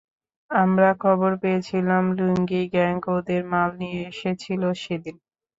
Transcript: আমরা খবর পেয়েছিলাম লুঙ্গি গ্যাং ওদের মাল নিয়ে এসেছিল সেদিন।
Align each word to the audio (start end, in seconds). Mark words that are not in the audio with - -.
আমরা 0.51 0.89
খবর 1.01 1.31
পেয়েছিলাম 1.41 2.03
লুঙ্গি 2.17 2.63
গ্যাং 2.73 2.95
ওদের 3.09 3.41
মাল 3.51 3.69
নিয়ে 3.81 3.99
এসেছিল 4.11 4.61
সেদিন। 4.83 5.15